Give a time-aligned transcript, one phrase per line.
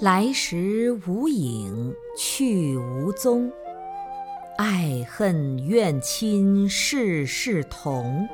[0.00, 3.50] 来时无影，去无踪。
[4.56, 8.28] 爱恨怨亲，事事同。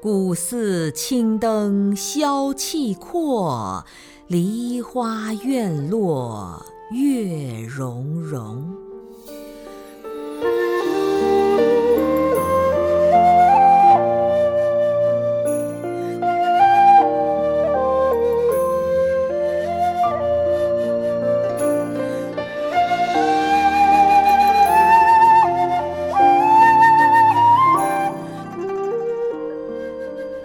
[0.00, 3.84] 古寺青灯消气阔，
[4.28, 8.91] 梨花院落月融融。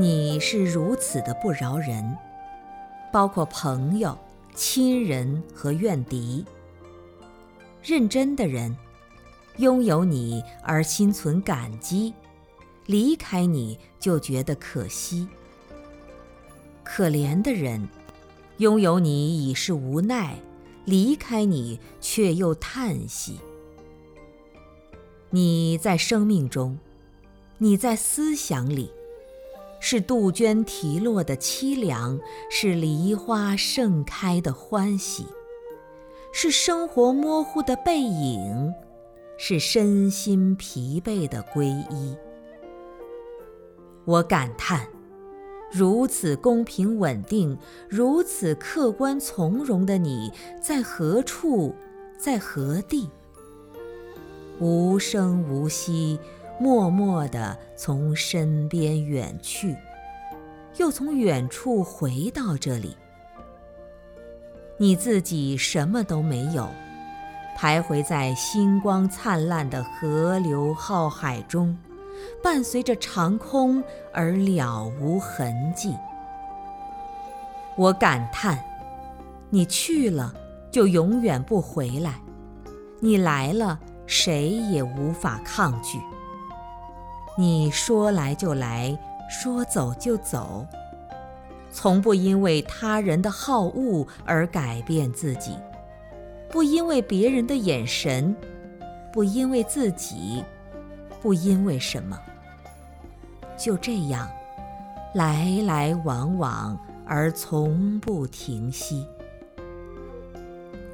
[0.00, 2.16] 你是如此的不饶人，
[3.12, 4.16] 包括朋友、
[4.54, 6.42] 亲人和怨敌。
[7.82, 8.74] 认真的人，
[9.58, 12.14] 拥有你而心存感激，
[12.86, 15.28] 离开你就觉得可惜。
[16.82, 17.86] 可怜的人，
[18.56, 20.34] 拥有你已是无奈，
[20.86, 23.38] 离开你却又叹息。
[25.28, 26.78] 你在生命中，
[27.58, 28.90] 你在思想里。
[29.80, 32.20] 是杜鹃啼落的凄凉，
[32.50, 35.26] 是梨花盛开的欢喜，
[36.32, 38.72] 是生活模糊的背影，
[39.38, 42.14] 是身心疲惫的皈依。
[44.04, 44.86] 我感叹，
[45.72, 47.56] 如此公平稳定、
[47.88, 50.30] 如此客观从容的你，
[50.62, 51.74] 在何处，
[52.18, 53.08] 在何地？
[54.58, 56.18] 无声无息。
[56.60, 59.74] 默默地从身边远去，
[60.76, 62.94] 又从远处回到这里。
[64.76, 66.68] 你自己什么都没有，
[67.56, 71.74] 徘徊在星光灿烂的河流浩海中，
[72.42, 73.82] 伴随着长空
[74.12, 75.96] 而了无痕迹。
[77.74, 78.62] 我感叹，
[79.48, 80.34] 你去了
[80.70, 82.20] 就永远不回来，
[83.00, 85.98] 你来了谁也无法抗拒。
[87.40, 88.94] 你说来就来，
[89.30, 90.66] 说走就走，
[91.72, 95.56] 从不因为他人的好恶而改变自己，
[96.50, 98.36] 不因为别人的眼神，
[99.10, 100.44] 不因为自己，
[101.22, 102.20] 不因为什么，
[103.56, 104.28] 就这样
[105.14, 109.06] 来来往往而从不停息。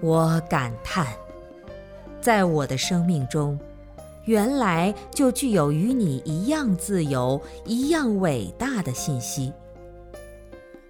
[0.00, 1.06] 我感叹，
[2.20, 3.56] 在我的生命中。
[4.24, 9.52] 原来就具有与你一样自由、一样伟大的信息，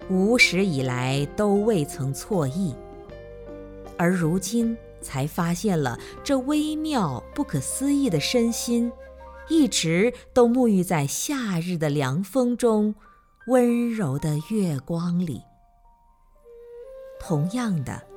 [0.09, 2.75] 无始以来都未曾错意，
[3.97, 8.91] 而如今才发现了这微妙不可思议的身心，
[9.49, 12.93] 一直都沐浴在夏日的凉风中，
[13.47, 15.41] 温柔的月光里。
[17.19, 18.12] 同样的。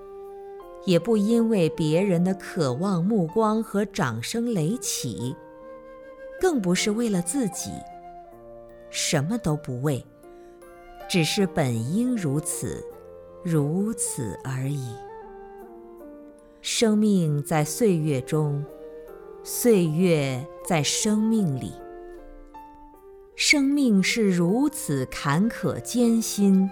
[0.86, 5.36] 也不因为别人的渴望目光和掌声雷起，
[6.40, 7.72] 更不是为了自己，
[8.88, 10.02] 什么都不为，
[11.08, 12.82] 只是本应如此，
[13.42, 14.94] 如此而已。
[16.62, 18.64] 生命在岁月中，
[19.42, 21.72] 岁月在生命里。
[23.34, 26.70] 生命是如此坎坷艰辛，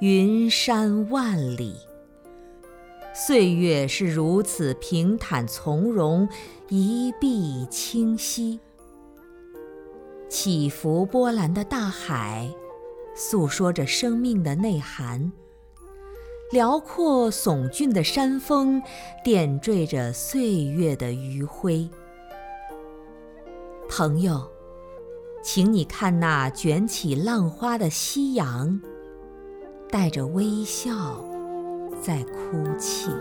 [0.00, 1.76] 云山万里。
[3.14, 6.26] 岁月是如此平坦从容，
[6.70, 8.58] 一碧清晰。
[10.30, 12.50] 起伏波澜的大海，
[13.14, 15.30] 诉说着生命的内涵；
[16.52, 18.82] 辽阔耸峻的山峰，
[19.22, 21.86] 点缀着岁月的余晖。
[23.90, 24.50] 朋友，
[25.42, 28.80] 请你看那卷起浪花的夕阳，
[29.90, 31.22] 带着微笑。
[32.02, 33.12] 在哭泣。